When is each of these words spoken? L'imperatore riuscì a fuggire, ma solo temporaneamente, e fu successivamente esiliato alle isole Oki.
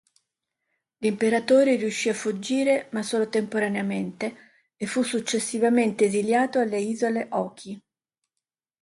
L'imperatore 1.01 1.75
riuscì 1.75 2.09
a 2.09 2.15
fuggire, 2.15 2.87
ma 2.93 3.03
solo 3.03 3.29
temporaneamente, 3.29 4.35
e 4.75 4.87
fu 4.87 5.03
successivamente 5.03 6.05
esiliato 6.05 6.57
alle 6.57 6.79
isole 6.79 7.27
Oki. 7.29 7.79